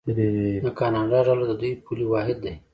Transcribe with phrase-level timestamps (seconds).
[0.63, 2.53] د کاناډا ډالر د دوی پولي واحد دی.